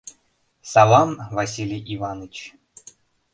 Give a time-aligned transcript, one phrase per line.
[0.71, 2.35] —Салам, Василий Иваныч.